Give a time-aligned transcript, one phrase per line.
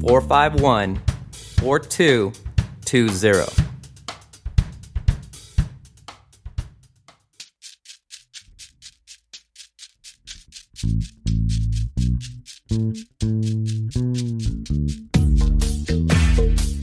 [0.00, 1.00] 451
[1.58, 3.64] 4220.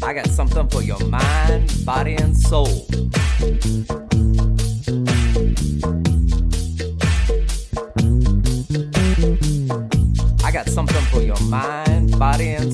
[0.04, 2.86] I got something for your mind, body, and soul.
[10.44, 12.74] I got something for your mind, body, and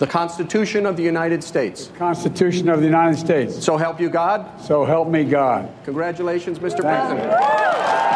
[0.00, 1.88] the Constitution of the United States.
[1.88, 3.62] the Constitution of the United States.
[3.62, 4.58] So help you God.
[4.58, 5.68] So help me God.
[5.84, 6.80] Congratulations, Mr.
[6.80, 8.09] Thank you.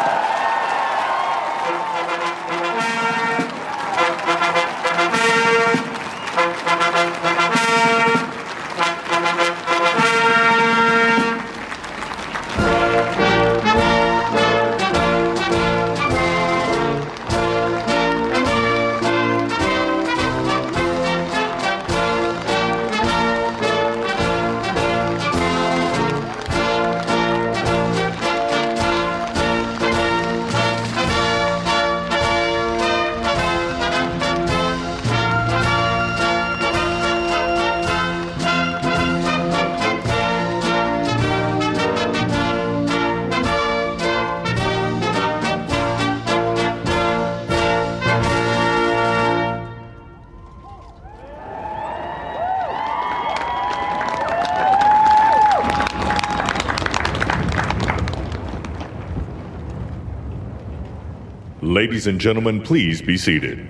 [62.05, 63.67] Ladies and gentlemen, please be seated.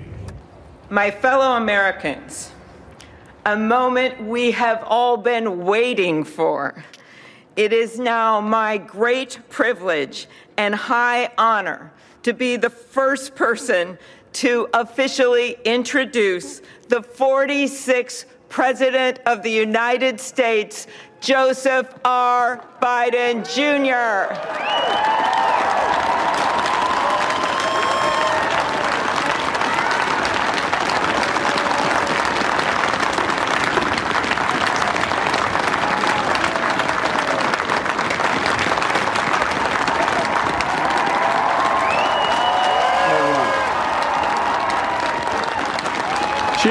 [0.90, 2.52] My fellow Americans,
[3.46, 6.84] a moment we have all been waiting for.
[7.56, 10.26] It is now my great privilege
[10.58, 11.90] and high honor
[12.24, 13.96] to be the first person
[14.34, 20.86] to officially introduce the 46th President of the United States,
[21.22, 22.62] Joseph R.
[22.82, 25.05] Biden Jr.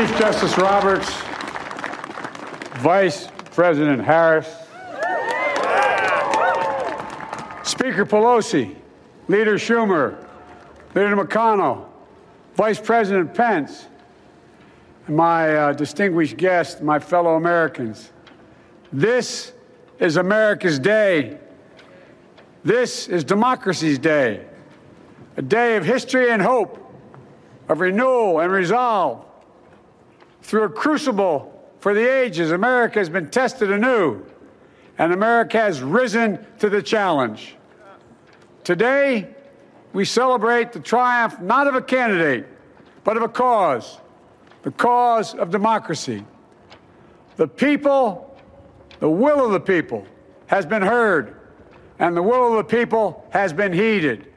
[0.05, 1.09] Chief Justice Roberts,
[2.79, 4.45] Vice President Harris,
[7.63, 8.75] Speaker Pelosi,
[9.27, 10.23] Leader Schumer,
[10.93, 11.87] Leader McConnell,
[12.53, 13.87] Vice President Pence,
[15.07, 18.11] and my uh, distinguished guests, my fellow Americans.
[18.93, 19.53] This
[19.97, 21.39] is America's day.
[22.63, 24.45] This is democracy's day,
[25.35, 26.93] a day of history and hope,
[27.67, 29.25] of renewal and resolve.
[30.45, 34.23] Through a crucible for the ages, America has been tested anew,
[34.99, 37.55] and America has risen to the challenge.
[38.63, 39.33] Today,
[39.91, 42.45] we celebrate the triumph not of a candidate,
[43.03, 43.97] but of a cause
[44.61, 46.23] the cause of democracy.
[47.37, 48.35] The people,
[48.99, 50.05] the will of the people,
[50.45, 51.37] has been heard.
[51.97, 54.31] and the will of the people has been heeded.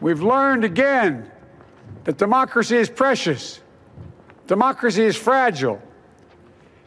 [0.00, 1.30] We've learned again
[2.04, 3.61] that democracy is precious,
[4.46, 5.80] democracy is fragile.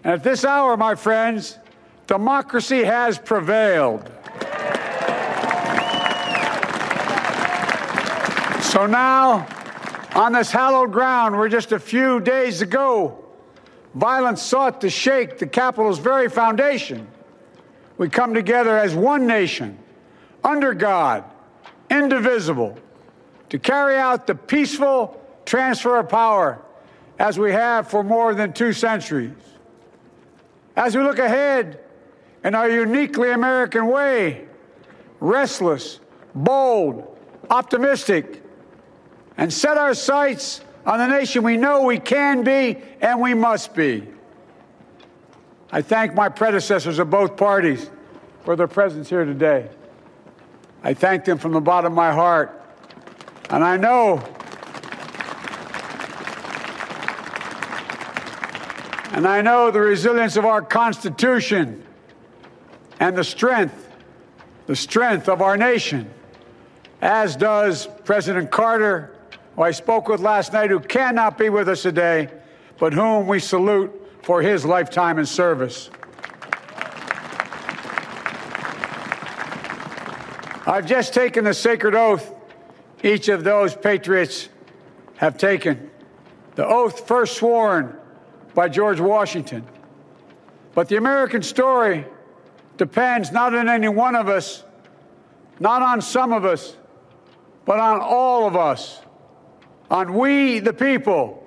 [0.04, 1.58] And at this hour, my friends,
[2.08, 4.10] democracy has prevailed.
[8.62, 9.48] So now,
[10.16, 13.24] on this hallowed ground where just a few days ago
[13.94, 17.08] violence sought to shake the Capitol's very foundation,
[17.98, 19.78] we come together as one nation,
[20.44, 21.24] under God,
[21.90, 22.78] indivisible,
[23.50, 26.62] to carry out the peaceful transfer of power
[27.18, 29.32] as we have for more than two centuries.
[30.76, 31.80] As we look ahead
[32.44, 34.46] in our uniquely American way,
[35.20, 36.00] restless,
[36.34, 37.18] bold,
[37.50, 38.44] optimistic,
[39.38, 43.74] and set our sights on the nation we know we can be and we must
[43.74, 44.08] be.
[45.72, 47.90] I thank my predecessors of both parties
[48.44, 49.70] for their presence here today.
[50.84, 52.62] I thank them from the bottom of my heart.
[53.50, 54.24] And I know,
[59.16, 61.82] and I know the resilience of our Constitution
[63.00, 63.90] and the strength,
[64.66, 66.14] the strength of our nation,
[67.02, 69.16] as does President Carter
[69.56, 72.28] who I spoke with last night, who cannot be with us today,
[72.78, 73.90] but whom we salute
[74.22, 75.90] for his lifetime in service.
[80.68, 82.34] I've just taken the sacred oath
[83.02, 84.50] each of those patriots
[85.16, 85.90] have taken.
[86.56, 87.98] The oath first sworn
[88.56, 89.64] by George Washington.
[90.74, 92.06] But the American story
[92.78, 94.64] depends not on any one of us,
[95.60, 96.76] not on some of us,
[97.66, 99.02] but on all of us
[99.90, 101.44] on we, the people,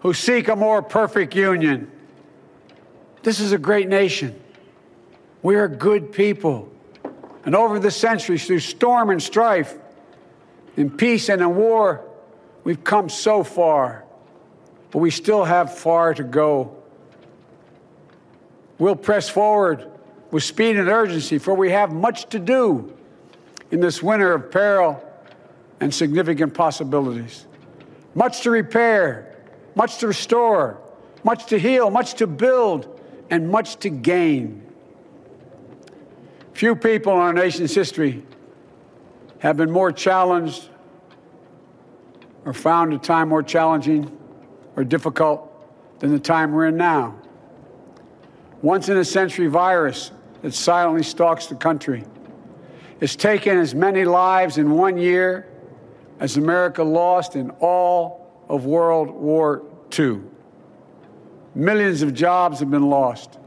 [0.00, 1.90] who seek a more perfect union.
[3.22, 4.40] This is a great nation.
[5.42, 6.70] We are good people.
[7.44, 9.74] And over the centuries, through storm and strife,
[10.76, 12.04] in peace and in war,
[12.64, 14.04] we've come so far.
[14.96, 16.74] But we still have far to go.
[18.78, 19.90] We'll press forward
[20.30, 22.96] with speed and urgency, for we have much to do
[23.70, 25.06] in this winter of peril
[25.80, 27.44] and significant possibilities.
[28.14, 29.36] Much to repair,
[29.74, 30.80] much to restore,
[31.24, 32.98] much to heal, much to build,
[33.28, 34.66] and much to gain.
[36.54, 38.24] Few people in our nation's history
[39.40, 40.70] have been more challenged
[42.46, 44.10] or found a time more challenging
[44.76, 45.52] or difficult
[46.00, 47.14] than the time we're in now.
[48.62, 50.12] Once in a century virus
[50.42, 52.04] that silently stalks the country.
[53.00, 55.46] has taken as many lives in one year
[56.20, 59.62] as America lost in all of World War
[59.98, 60.20] II.
[61.54, 63.38] Millions of jobs have been lost,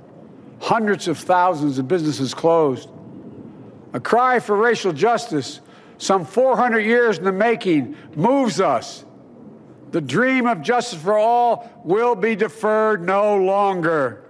[0.60, 2.90] hundreds of thousands of businesses closed.
[3.94, 5.62] A cry for racial justice,
[5.98, 9.04] some 400 years in the making, moves us.
[9.91, 14.24] The dream of justice for all will be deferred no longer.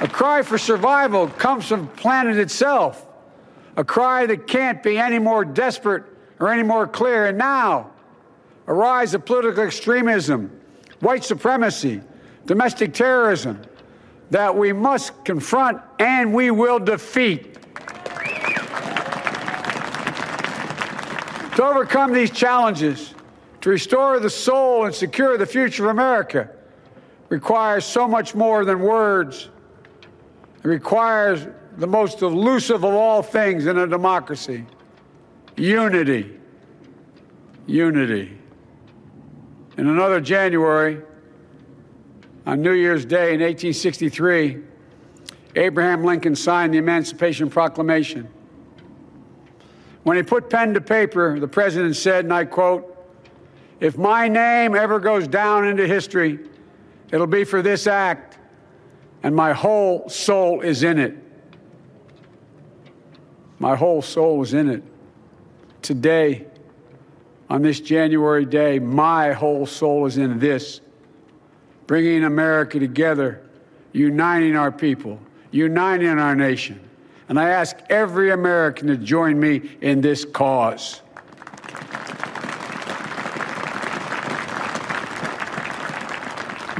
[0.00, 3.06] A cry for survival comes from the planet itself
[3.76, 6.04] a cry that can't be any more desperate
[6.38, 7.26] or any more clear.
[7.26, 7.90] And now,
[8.66, 10.60] a rise of political extremism,
[11.00, 12.00] white supremacy,
[12.46, 13.60] domestic terrorism
[14.30, 17.53] that we must confront and we will defeat.
[21.64, 23.14] To overcome these challenges,
[23.62, 26.50] to restore the soul and secure the future of America,
[27.30, 29.48] requires so much more than words.
[30.62, 31.46] It requires
[31.78, 34.66] the most elusive of all things in a democracy
[35.56, 36.38] unity.
[37.66, 38.36] Unity.
[39.78, 41.00] In another January,
[42.44, 44.58] on New Year's Day in 1863,
[45.56, 48.28] Abraham Lincoln signed the Emancipation Proclamation.
[50.04, 52.96] When he put pen to paper, the president said, and I quote,
[53.80, 56.38] If my name ever goes down into history,
[57.10, 58.38] it'll be for this act,
[59.22, 61.16] and my whole soul is in it.
[63.58, 64.82] My whole soul is in it.
[65.80, 66.46] Today,
[67.48, 70.82] on this January day, my whole soul is in this
[71.86, 73.42] bringing America together,
[73.92, 75.18] uniting our people,
[75.50, 76.80] uniting our nation.
[77.28, 81.00] And I ask every American to join me in this cause.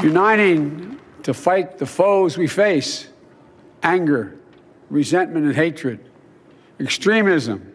[0.02, 3.08] Uniting to fight the foes we face
[3.82, 4.36] anger,
[4.90, 6.00] resentment, and hatred
[6.80, 7.72] extremism,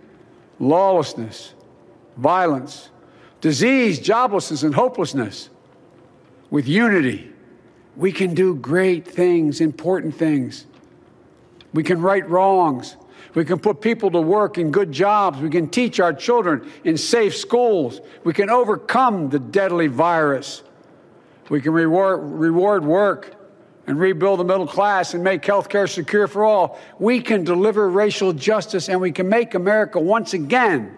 [0.59, 1.53] lawlessness,
[2.17, 2.89] violence,
[3.41, 5.49] disease, joblessness, and hopelessness.
[6.49, 7.31] With unity,
[7.95, 10.65] we can do great things, important things.
[11.73, 12.95] We can right wrongs.
[13.35, 15.39] We can put people to work in good jobs.
[15.39, 18.01] We can teach our children in safe schools.
[18.23, 20.63] We can overcome the deadly virus.
[21.49, 23.35] We can reward, reward work
[23.87, 26.79] and rebuild the middle class and make health care secure for all.
[26.99, 30.95] We can deliver racial justice and we can make America once again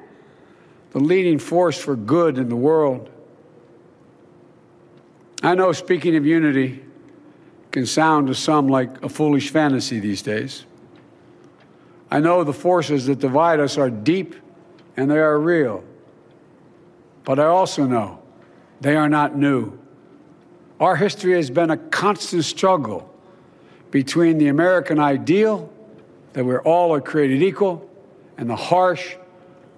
[0.92, 3.10] the leading force for good in the world.
[5.42, 6.84] I know speaking of unity
[7.72, 10.66] can sound to some like a foolish fantasy these days.
[12.10, 14.36] I know the forces that divide us are deep
[14.98, 15.84] and they are real.
[17.24, 18.22] But I also know
[18.82, 19.80] they are not new.
[20.80, 23.08] Our history has been a constant struggle
[23.92, 25.72] between the American ideal
[26.34, 27.90] that we're all are created equal
[28.38, 29.16] and the harsh,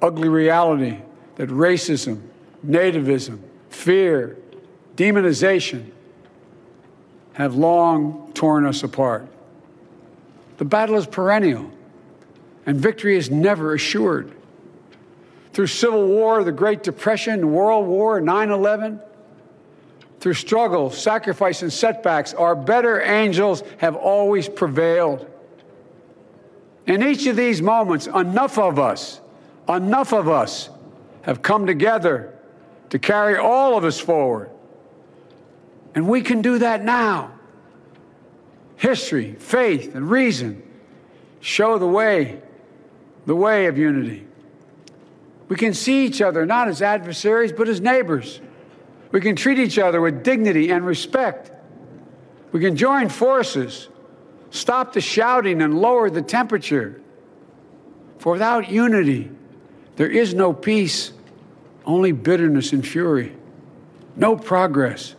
[0.01, 0.97] ugly reality
[1.35, 2.21] that racism,
[2.65, 4.37] nativism, fear,
[4.95, 5.91] demonization
[7.33, 9.27] have long torn us apart.
[10.57, 11.69] The battle is perennial
[12.65, 14.31] and victory is never assured.
[15.51, 18.99] Through Civil War, the Great Depression, World War, 9 11,
[20.19, 25.29] through struggle, sacrifice, and setbacks, our better angels have always prevailed.
[26.87, 29.21] In each of these moments, enough of us,
[29.67, 30.69] enough of us
[31.23, 32.33] have come together
[32.89, 34.49] to carry all of us forward.
[35.95, 37.31] And we can do that now.
[38.77, 40.63] History, faith, and reason
[41.39, 42.41] show the way
[43.25, 44.25] the way of unity.
[45.47, 48.41] We can see each other not as adversaries, but as neighbors.
[49.11, 51.51] We can treat each other with dignity and respect.
[52.51, 53.87] We can join forces,
[54.49, 57.01] stop the shouting, and lower the temperature.
[58.17, 59.29] For without unity,
[59.95, 61.11] there is no peace,
[61.85, 63.35] only bitterness and fury.
[64.15, 65.15] No progress,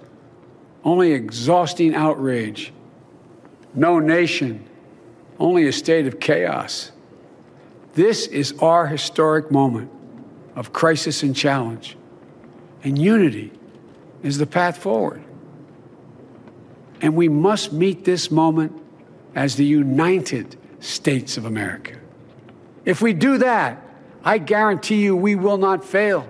[0.85, 2.73] only exhausting outrage.
[3.75, 4.69] No nation,
[5.39, 6.93] only a state of chaos.
[7.95, 9.91] This is our historic moment
[10.55, 11.97] of crisis and challenge.
[12.83, 13.51] And unity
[14.23, 15.25] is the path forward.
[17.01, 18.81] And we must meet this moment
[19.35, 21.99] as the United States of America.
[22.85, 23.83] If we do that,
[24.23, 26.29] I guarantee you we will not fail.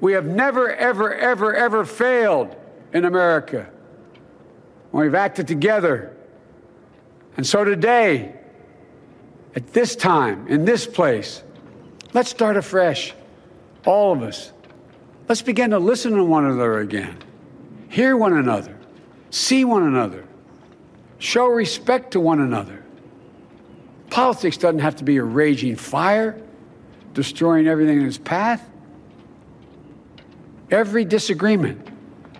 [0.00, 2.54] We have never, ever, ever, ever failed
[2.92, 3.70] in America
[4.92, 6.16] we've acted together.
[7.36, 8.34] And so today,
[9.54, 11.42] at this time, in this place,
[12.12, 13.14] let's start afresh.
[13.84, 14.52] All of us.
[15.28, 17.16] Let's begin to listen to one another again,
[17.90, 18.76] hear one another,
[19.30, 20.24] see one another,
[21.18, 22.82] show respect to one another.
[24.08, 26.40] Politics doesn't have to be a raging fire,
[27.12, 28.66] destroying everything in its path.
[30.70, 31.86] Every disagreement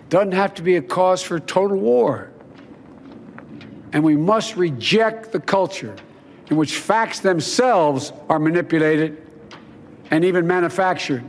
[0.09, 2.28] doesn't have to be a cause for total war.
[3.91, 5.95] And we must reject the culture
[6.49, 9.25] in which facts themselves are manipulated
[10.11, 11.23] and even manufactured.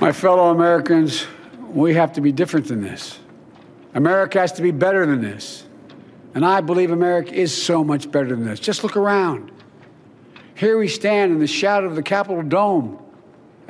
[0.00, 1.26] My fellow Americans,
[1.70, 3.20] we have to be different than this.
[3.94, 5.64] America has to be better than this.
[6.34, 8.58] And I believe America is so much better than this.
[8.58, 9.52] Just look around.
[10.54, 12.98] Here we stand in the shadow of the Capitol Dome,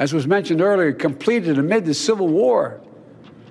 [0.03, 2.81] as was mentioned earlier, completed amid the Civil War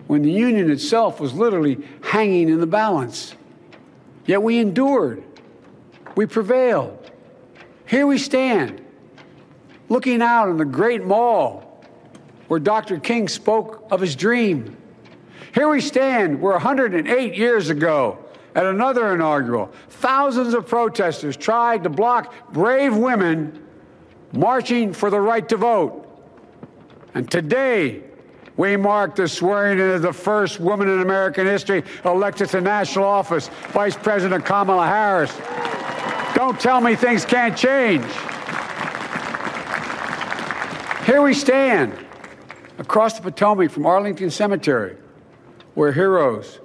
[0.08, 3.36] when the Union itself was literally hanging in the balance.
[4.26, 5.24] Yet we endured,
[6.18, 7.10] we prevailed.
[7.86, 8.82] Here we stand,
[9.88, 11.86] looking out on the great mall
[12.50, 13.00] where Dr.
[13.00, 14.76] King spoke of his dream.
[15.54, 18.20] Here we stand where 108 years ago,
[18.56, 23.66] at another inaugural, thousands of protesters tried to block brave women
[24.34, 26.01] marching for the right to vote.
[27.14, 28.02] And today,
[28.58, 33.06] we mark the swearing in of the first woman in American history elected to national
[33.06, 35.36] office, Vice President Kamala Harris.
[36.36, 38.06] Don't tell me things can't change.
[41.06, 41.94] Here we stand
[42.78, 44.96] across the Potomac from Arlington Cemetery,
[45.74, 46.60] where heroes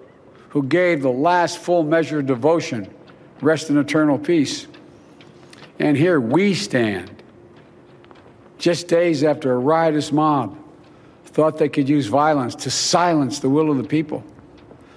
[0.50, 2.92] who gave the last full measure of devotion
[3.40, 4.66] rest in eternal peace.
[5.78, 7.15] And here we stand,
[8.58, 10.56] just days after a riotous mob
[11.24, 14.24] thought they could use violence to silence the will of the people,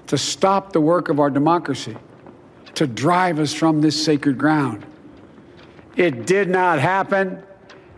[0.08, 1.98] to stop the work of our democracy,
[2.76, 4.86] to drive us from this sacred ground.
[5.98, 7.44] It did not happen.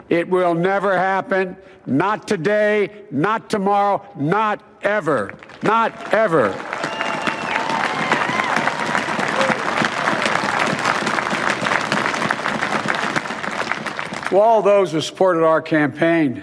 [0.10, 1.56] It will never happen.
[1.86, 5.36] Not today, not tomorrow, not ever.
[5.62, 6.50] Not ever.
[14.31, 16.41] To all those who supported our campaign,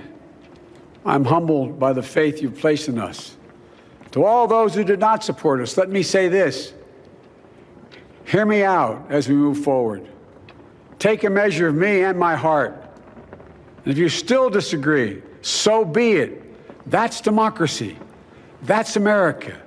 [1.06, 3.34] I'm humbled by the faith you've placed in us.
[4.10, 6.74] To all those who did not support us, let me say this.
[8.26, 10.06] Hear me out as we move forward.
[10.98, 12.78] Take a measure of me and my heart.
[13.84, 16.42] And if you still disagree, so be it.
[16.90, 17.96] That's democracy.
[18.64, 19.58] That's America.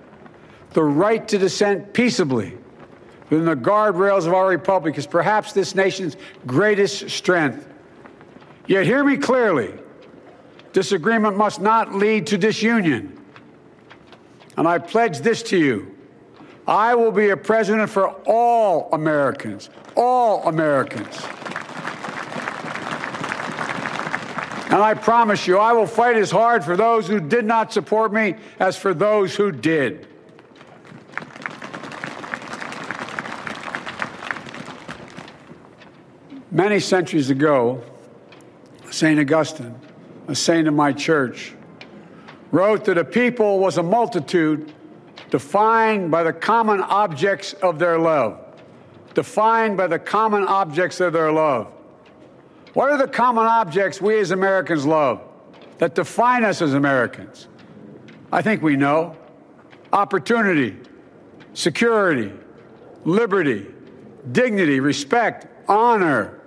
[0.74, 2.56] The right to dissent peaceably
[3.32, 7.70] within the guardrails of our republic is perhaps this nation's greatest strength.
[8.68, 9.74] Yet hear me clearly
[10.74, 13.18] disagreement must not lead to disunion.
[14.58, 15.96] And I pledge this to you
[16.68, 21.20] I will be a president for all Americans, all Americans.
[24.72, 28.14] And I promise you, I will fight as hard for those who did not support
[28.14, 30.08] me as for those who did.
[36.52, 37.84] Many centuries ago,
[38.92, 39.20] St.
[39.20, 39.76] Augustine,
[40.28, 41.54] a saint of my church,
[42.52, 44.74] wrote that a people was a multitude
[45.30, 48.38] defined by the common objects of their love.
[49.14, 51.72] Defined by the common objects of their love.
[52.74, 55.22] What are the common objects we as Americans love
[55.78, 57.48] that define us as Americans?
[58.32, 59.18] I think we know
[59.92, 60.78] opportunity,
[61.54, 62.32] security,
[63.04, 63.68] liberty,
[64.32, 66.40] dignity, respect, honor,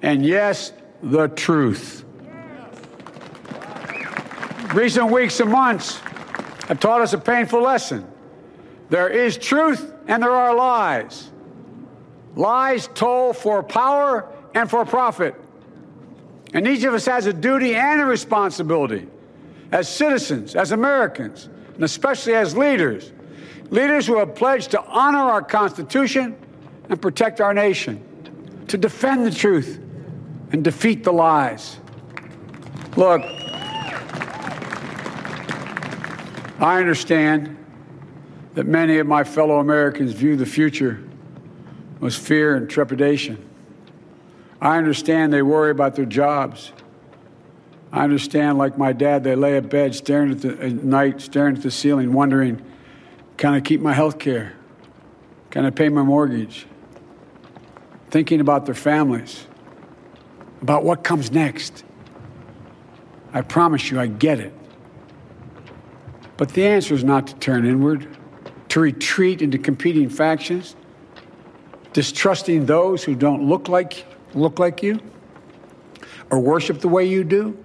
[0.00, 2.04] and yes, the truth.
[4.72, 5.98] Recent weeks and months
[6.68, 8.06] have taught us a painful lesson.
[8.88, 11.30] There is truth and there are lies.
[12.36, 15.34] Lies told for power and for profit.
[16.54, 19.08] And each of us has a duty and a responsibility
[19.72, 23.10] as citizens, as Americans, and especially as leaders.
[23.70, 26.36] Leaders who have pledged to honor our Constitution
[26.90, 28.04] and protect our nation,
[28.68, 29.80] to defend the truth
[30.52, 31.78] and defeat the lies.
[32.96, 33.22] Look,
[36.60, 37.56] I understand
[38.54, 41.02] that many of my fellow Americans view the future
[42.00, 43.48] with fear and trepidation.
[44.60, 46.72] I understand they worry about their jobs.
[47.90, 51.56] I understand, like my dad, they lay in bed staring at the at night, staring
[51.56, 52.62] at the ceiling, wondering,
[53.36, 54.54] can I keep my health care?
[55.50, 56.66] Can I pay my mortgage?
[58.10, 59.46] Thinking about their families,
[60.62, 61.84] about what comes next.
[63.32, 64.54] I promise you, I get it.
[66.36, 68.08] But the answer is not to turn inward,
[68.70, 70.76] to retreat into competing factions,
[71.92, 75.00] distrusting those who don't look like, look like you,
[76.30, 77.56] or worship the way you do,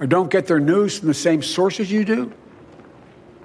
[0.00, 2.32] or don't get their news from the same sources you do.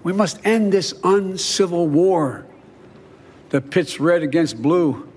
[0.03, 2.45] We must end this uncivil war
[3.49, 5.09] that pits red against blue,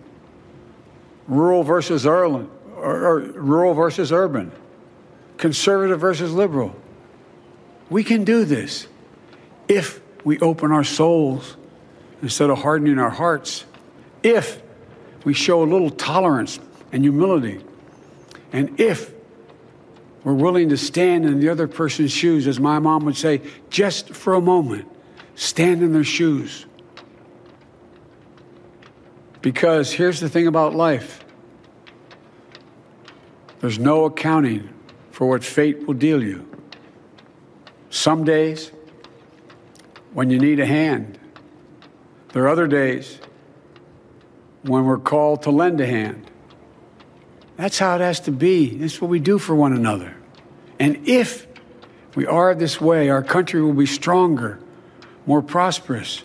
[1.29, 2.51] rural versus urban,
[2.87, 4.53] or, rural versus urban,
[5.39, 6.75] conservative versus liberal.
[7.91, 8.87] We can do this
[9.69, 11.57] if we open our souls
[12.23, 13.65] instead of hardening our hearts,
[14.23, 14.63] if
[15.25, 16.59] we show a little tolerance
[16.93, 17.61] and humility,
[18.53, 19.13] and if
[20.25, 24.11] we're willing to stand in the other person's shoes, as my mom would say, just
[24.11, 24.89] for a moment,
[25.35, 26.67] stand in their shoes.
[29.43, 31.25] Because here's the thing about life
[33.67, 34.69] there's no accounting
[35.11, 36.49] for what fate will deal you.
[37.91, 38.71] Some days,
[40.13, 41.19] when you need a hand.
[42.29, 43.19] There are other days
[44.63, 46.31] when we're called to lend a hand.
[47.57, 48.77] That's how it has to be.
[48.77, 50.15] That's what we do for one another.
[50.79, 51.49] And if
[52.15, 54.61] we are this way, our country will be stronger,
[55.27, 56.23] more prosperous,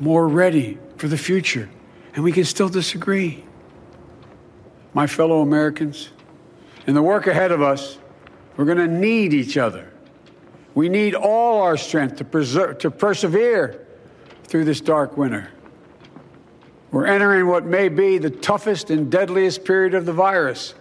[0.00, 1.68] more ready for the future.
[2.14, 3.44] And we can still disagree.
[4.94, 6.08] My fellow Americans,
[6.86, 7.98] in the work ahead of us,
[8.56, 9.90] we're going to need each other.
[10.74, 13.86] We need all our strength to, preserve, to persevere
[14.44, 15.50] through this dark winter.
[16.90, 20.74] We're entering what may be the toughest and deadliest period of the virus.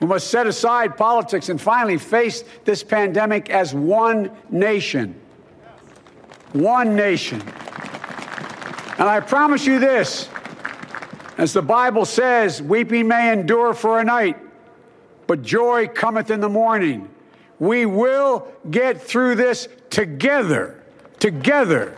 [0.00, 5.20] We must set aside politics and finally face this pandemic as one nation.
[6.52, 7.40] One nation.
[8.98, 10.28] And I promise you this
[11.38, 14.36] as the Bible says, weeping may endure for a night,
[15.26, 17.08] but joy cometh in the morning.
[17.58, 20.82] We will get through this together.
[21.18, 21.96] Together.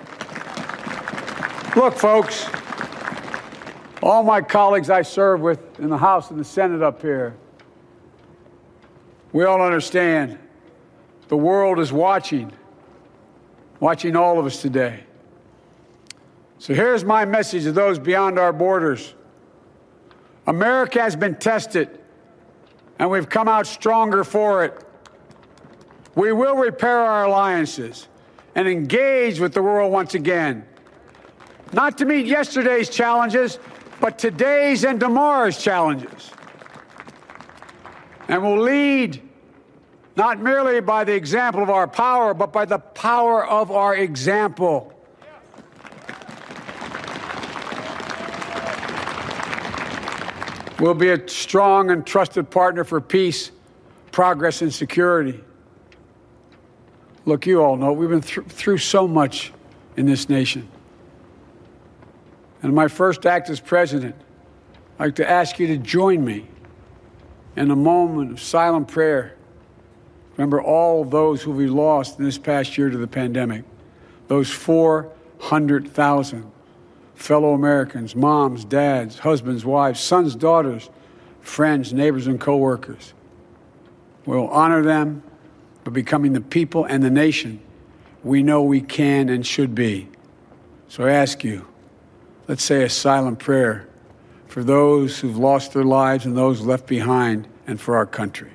[1.76, 2.46] Look, folks,
[4.02, 7.34] all my colleagues I serve with in the House and the Senate up here,
[9.32, 10.38] we all understand
[11.28, 12.52] the world is watching,
[13.80, 15.04] watching all of us today.
[16.58, 19.14] So here's my message to those beyond our borders
[20.46, 21.98] America has been tested,
[22.98, 24.86] and we've come out stronger for it.
[26.14, 28.08] We will repair our alliances
[28.54, 30.64] and engage with the world once again.
[31.72, 33.58] Not to meet yesterday's challenges,
[34.00, 36.30] but today's and tomorrow's challenges.
[38.28, 39.20] And we'll lead
[40.16, 44.93] not merely by the example of our power, but by the power of our example.
[50.80, 53.52] We'll be a strong and trusted partner for peace,
[54.10, 55.42] progress, and security.
[57.26, 59.52] Look, you all know we've been th- through so much
[59.96, 60.68] in this nation.
[62.62, 64.16] And my first act as president,
[64.98, 66.48] I'd like to ask you to join me
[67.56, 69.36] in a moment of silent prayer.
[70.36, 73.62] Remember all those who we lost in this past year to the pandemic,
[74.26, 76.50] those 400,000
[77.14, 80.90] fellow Americans, moms, dads, husbands, wives, sons, daughters,
[81.40, 83.14] friends, neighbors, and coworkers.
[84.26, 85.22] We'll honor them
[85.84, 87.60] by becoming the people and the nation
[88.22, 90.08] we know we can and should be.
[90.88, 91.66] So I ask you,
[92.48, 93.86] let's say a silent prayer
[94.46, 98.53] for those who've lost their lives and those left behind and for our country.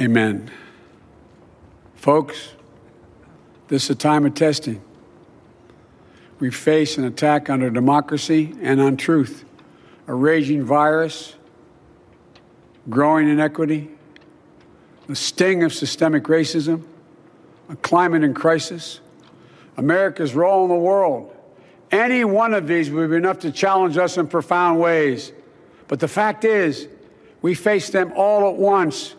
[0.00, 0.48] Amen.
[1.96, 2.52] Folks,
[3.66, 4.80] this is a time of testing.
[6.38, 9.44] We face an attack on our democracy and on truth,
[10.06, 11.34] a raging virus,
[12.88, 13.90] growing inequity,
[15.08, 16.84] the sting of systemic racism,
[17.68, 19.00] a climate in crisis,
[19.76, 21.34] America's role in the world.
[21.90, 25.32] Any one of these would be enough to challenge us in profound ways.
[25.88, 26.86] But the fact is,
[27.42, 29.16] we face them all at once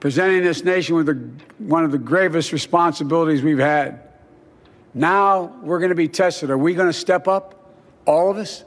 [0.00, 4.00] presenting this nation with the, one of the gravest responsibilities we've had.
[4.94, 6.50] Now we're going to be tested.
[6.50, 7.74] Are we going to step up?
[8.06, 8.64] All of us?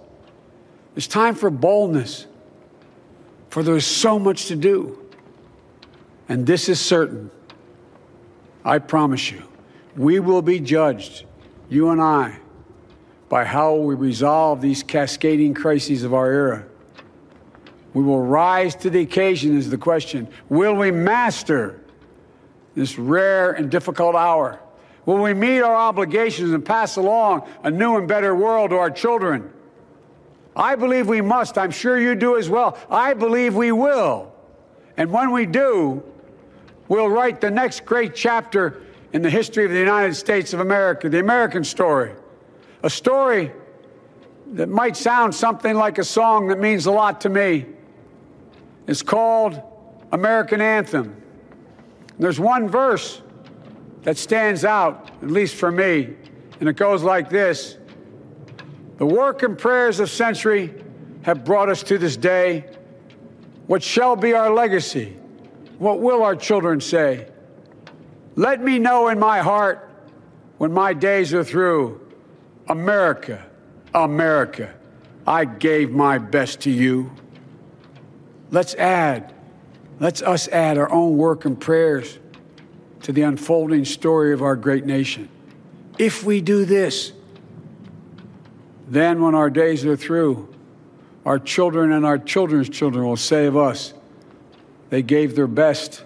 [0.96, 2.28] It's time for boldness,
[3.50, 5.00] for there's so much to do.
[6.28, 7.32] And this is certain.
[8.64, 9.44] I promise you,
[9.96, 11.26] we will be judged,
[11.70, 12.38] you and I,
[13.30, 16.69] by how we resolve these cascading crises of our era.
[17.94, 20.28] We will rise to the occasion, is the question.
[20.48, 21.82] Will we master
[22.76, 24.60] this rare and difficult hour?
[25.06, 28.92] Will we meet our obligations and pass along a new and better world to our
[28.92, 29.52] children?
[30.56, 31.58] I believe we must.
[31.58, 32.78] I'm sure you do as well.
[32.90, 34.32] I believe we will.
[34.98, 36.04] And when we do,
[36.90, 41.10] we'll write the next great chapter in the history of the United States of America,
[41.10, 42.12] the American story.
[42.84, 43.52] A story
[44.54, 47.66] that might sound something like a song that means a lot to me.
[48.90, 49.62] It's called
[50.12, 51.16] American Anthem.
[52.18, 53.22] There's one verse
[54.02, 56.16] that stands out, at least for me,
[56.60, 57.78] and it goes like this
[58.98, 60.74] The work and prayers of century
[61.22, 62.66] have brought us to this day.
[63.68, 65.16] What shall be our legacy?
[65.78, 67.28] What will our children say?
[68.36, 69.88] Let me know in my heart
[70.58, 72.02] when my days are through
[72.68, 73.46] America,
[73.94, 74.74] America,
[75.28, 77.12] I gave my best to you.
[78.52, 79.34] Let's add,
[80.00, 82.18] let's us add our own work and prayers
[83.04, 85.30] to the unfolding story of our great nation.
[85.98, 87.14] If we do this,
[88.88, 90.54] then when our days are through,
[91.26, 93.94] our children and our children's children will say of us,
[94.90, 96.04] they gave their best,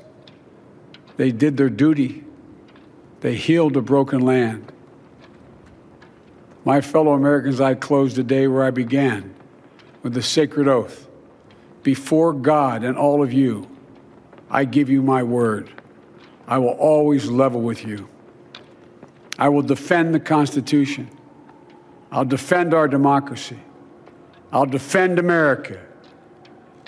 [1.15, 2.25] they did their duty,
[3.21, 4.69] they healed a broken land.
[6.65, 9.33] My fellow Americans, I close the day where I began
[10.01, 11.07] with the sacred oath
[11.83, 13.67] before God and all of you,
[14.49, 15.69] I give you my word.
[16.47, 18.07] I will always level with you.
[19.37, 21.09] I will defend the Constitution.
[22.11, 23.59] I'll defend our democracy.
[24.51, 25.79] I'll defend America.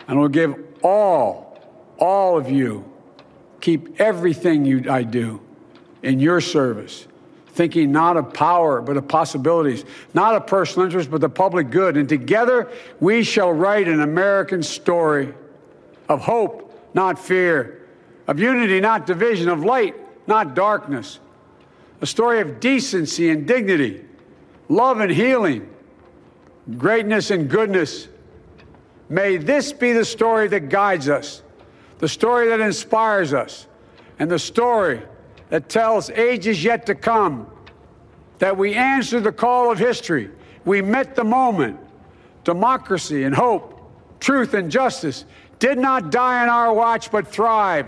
[0.08, 1.60] And I'll give all,
[1.98, 2.90] all of you,
[3.62, 5.42] keep everything you, I do
[6.04, 7.08] in your service
[7.56, 11.96] thinking not of power, but of possibilities, not of personal interest, but the public good.
[11.96, 15.34] And together we shall write an American story
[16.10, 17.88] of hope, not fear,
[18.28, 19.96] of unity, not division, of light,
[20.28, 21.20] not darkness,
[22.02, 24.04] a story of decency and dignity,
[24.68, 25.70] love and healing,
[26.78, 28.10] greatness and goodness.
[29.08, 31.42] May this be the story that guides us,
[32.00, 33.66] the story that inspires us,
[34.20, 35.02] and the story
[35.56, 37.48] that tells ages yet to come
[38.40, 40.30] that we answered the call of history.
[40.66, 41.80] We met the moment.
[42.44, 43.90] Democracy and hope,
[44.20, 45.24] truth and justice
[45.58, 47.88] did not die on our watch but thrived.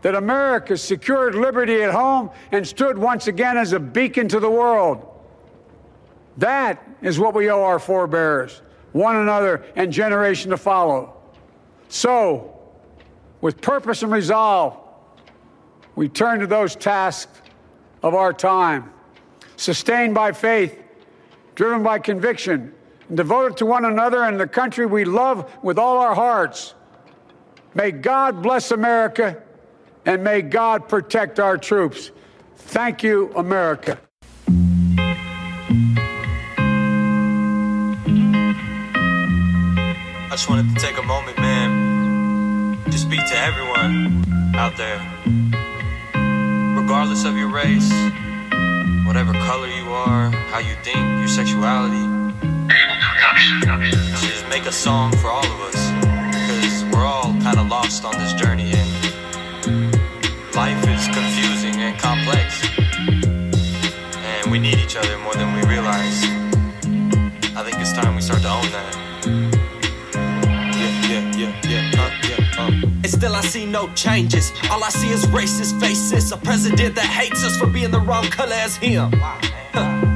[0.00, 4.50] That America secured liberty at home and stood once again as a beacon to the
[4.50, 5.06] world.
[6.38, 8.62] That is what we owe our forebears,
[8.92, 11.14] one another, and generation to follow.
[11.90, 12.58] So,
[13.42, 14.79] with purpose and resolve,
[16.00, 17.42] we turn to those tasks
[18.02, 18.90] of our time,
[19.56, 20.82] sustained by faith,
[21.54, 22.72] driven by conviction,
[23.08, 26.72] and devoted to one another and the country we love with all our hearts.
[27.74, 29.42] May God bless America
[30.06, 32.12] and may God protect our troops.
[32.56, 34.00] Thank you, America.
[40.16, 44.24] I just wanted to take a moment, man, to speak to everyone
[44.56, 44.98] out there,
[46.80, 47.92] regardless of your race,
[49.04, 52.06] whatever color you are, how you think, your sexuality.
[54.26, 55.90] Just make a song for all of us,
[56.30, 58.72] because we're all kind of lost on this journey,
[73.20, 74.50] still I see no changes.
[74.70, 76.32] All I see is racist faces.
[76.32, 79.10] A president that hates us for being the wrong color as him.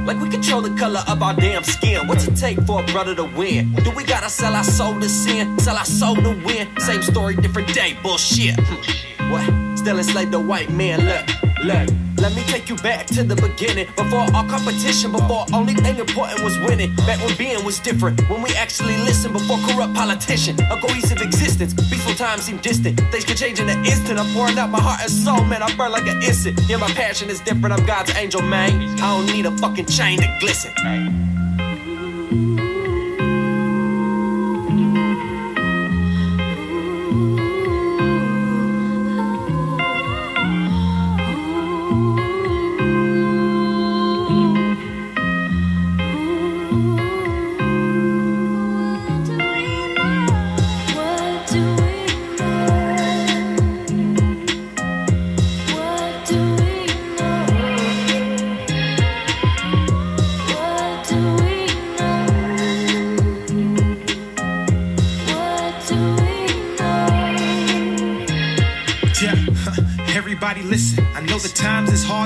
[0.07, 2.07] Like we control the color of our damn skin.
[2.07, 3.73] What's it take for a brother to win?
[3.73, 5.59] Do we gotta sell our soul to sin?
[5.59, 6.67] Sell our soul to win?
[6.79, 7.95] Same story, different day.
[8.01, 8.55] Bullshit.
[8.57, 9.31] Hmm.
[9.31, 9.77] What?
[9.77, 11.05] Still enslaved the white man.
[11.05, 11.89] Look, look.
[12.17, 13.87] Let me take you back to the beginning.
[13.95, 16.95] Before all competition, before only thing important was winning.
[16.95, 18.19] Back when being was different.
[18.29, 20.59] When we actually listened before corrupt politician.
[20.71, 21.73] A cohesive existence.
[21.73, 22.99] Peaceful times seem distant.
[23.11, 24.19] Things can change in an instant.
[24.19, 25.61] I'm pouring out my heart and soul, man.
[25.61, 26.59] I burn like an instant.
[26.67, 27.77] Yeah, my passion is different.
[27.77, 28.81] I'm God's angel, man.
[28.99, 30.71] I don't need a fucking chain to glisten.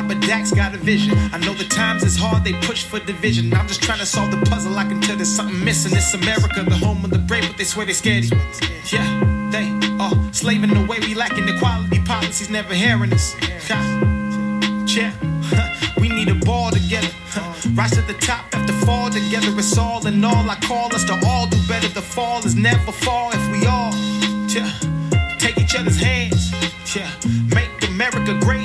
[0.09, 1.15] But Dax got a vision.
[1.31, 3.53] I know the times is hard, they push for division.
[3.53, 4.75] I'm just trying to solve the puzzle.
[4.75, 5.95] I can tell there's something missing.
[5.95, 8.25] It's America, the home of the brave, but they swear they scared.
[8.91, 9.07] Yeah,
[9.51, 9.67] they
[9.99, 13.35] are slaving the way we lacking equality policies, never hearing us.
[14.95, 15.13] Yeah,
[16.01, 17.11] we need a ball together.
[17.75, 19.51] Rise to the top, have to fall together.
[19.59, 20.49] It's all in all.
[20.49, 21.87] I call us to all do better.
[21.87, 23.93] The fall is never fall if we all
[24.49, 24.73] yeah,
[25.37, 26.51] take each other's hands.
[26.95, 27.11] Yeah,
[27.53, 28.58] make America great